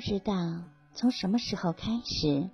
[0.00, 0.32] 不知道
[0.94, 2.48] 从什么时候开始，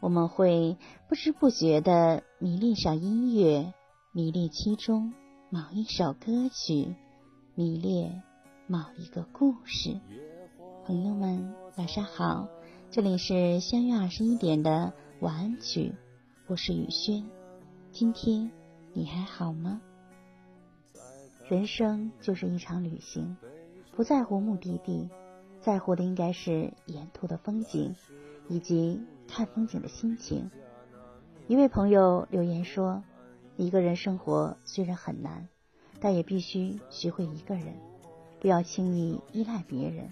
[0.00, 0.76] 我们会
[1.08, 3.72] 不知不觉地迷恋上音乐，
[4.10, 5.14] 迷恋其中
[5.48, 6.96] 某一首歌曲，
[7.54, 8.24] 迷恋
[8.66, 9.96] 某一个故事。
[10.86, 12.48] 朋友们，晚上好，
[12.90, 15.94] 这里是相约二十一点的晚安曲，
[16.48, 17.24] 我是雨轩。
[17.92, 18.50] 今天
[18.92, 19.80] 你还好吗？
[21.48, 23.36] 人生就是一场旅行，
[23.94, 25.08] 不在乎目的地。
[25.60, 27.94] 在乎的应该是沿途的风景，
[28.48, 30.50] 以及看风景的心情。
[31.46, 33.02] 一位朋友留言说
[33.56, 35.48] ：“一个人生活虽然很难，
[36.00, 37.74] 但也必须学会一个人，
[38.40, 40.10] 不要轻易依赖别人。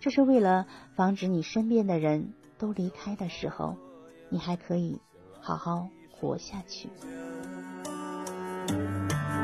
[0.00, 3.76] 这是为了防止你身边的人都离开的时候，
[4.30, 5.00] 你还可以
[5.40, 6.88] 好好活下去。”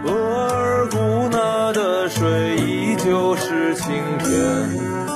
[0.07, 0.97] 额尔古
[1.31, 5.14] 纳的水依旧是晴天。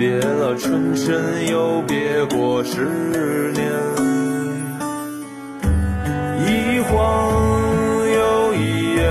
[0.00, 2.86] 别了春深，又别过十
[3.52, 3.70] 年，
[6.46, 7.30] 一晃
[8.08, 9.04] 又一眼，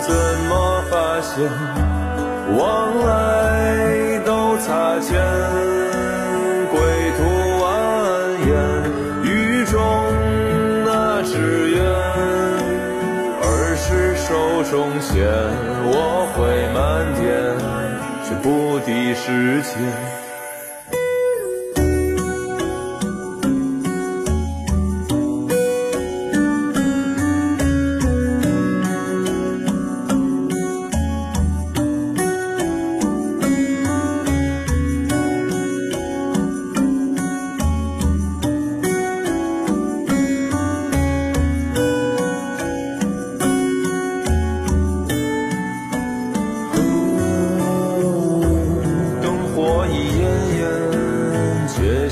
[0.00, 0.12] 怎
[0.48, 1.48] 么发现
[2.58, 5.14] 往来都擦肩？
[6.72, 6.80] 归
[7.16, 7.22] 途
[7.62, 7.64] 蜿
[8.48, 8.50] 蜒，
[9.22, 9.78] 雨中
[10.84, 11.84] 那只愿，
[13.42, 15.24] 儿时手中线，
[15.86, 17.45] 我会漫天。
[18.28, 20.25] 却不敌时间。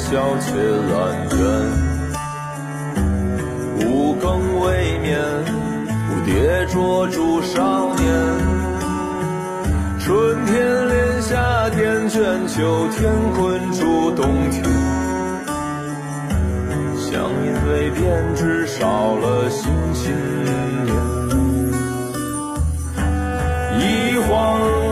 [0.04, 0.52] 消遣
[0.92, 0.94] 懒
[1.30, 1.34] 倦，
[3.86, 5.18] 五更未眠，
[5.88, 8.04] 蝴蝶捉住少年。
[9.98, 14.62] 春天连夏天，卷秋天，困住冬天。
[16.98, 20.12] 想烟为编织，少了心情。
[23.80, 24.83] 一晃。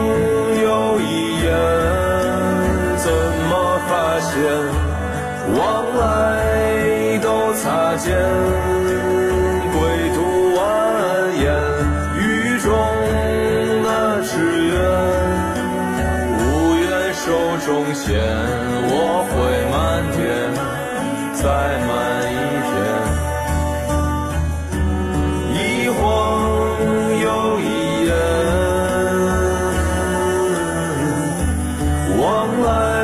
[5.55, 5.61] 往
[5.99, 8.17] 来都擦肩，
[9.71, 9.77] 归
[10.15, 10.19] 途
[10.57, 10.59] 蜿
[11.37, 11.45] 蜒，
[12.17, 12.21] 雨
[12.59, 12.67] 中
[13.85, 13.87] 的
[14.23, 14.33] 只
[14.69, 14.75] 鸢，
[16.39, 16.41] 五
[16.75, 16.83] 元
[17.13, 17.23] 手
[17.67, 18.09] 中线，
[18.89, 18.97] 我
[19.29, 19.35] 会
[19.71, 19.77] 慢
[20.17, 20.21] 点，
[21.35, 21.45] 再
[21.87, 21.93] 慢
[22.33, 22.35] 一
[22.73, 22.75] 点，
[25.53, 26.01] 一晃
[27.21, 27.25] 又
[27.61, 27.63] 一
[28.05, 28.11] 年，
[32.19, 32.23] 往
[32.63, 33.02] 来。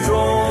[0.00, 0.45] 中。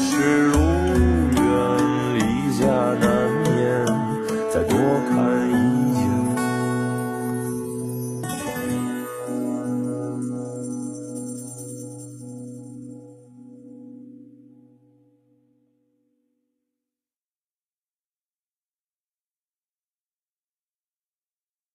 [0.00, 0.39] 是。